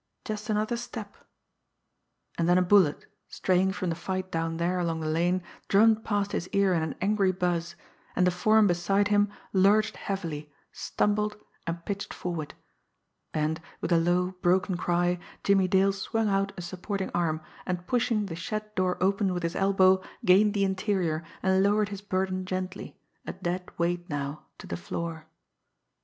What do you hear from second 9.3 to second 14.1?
lurched heavily, stumbled, and pitched forward. And, with a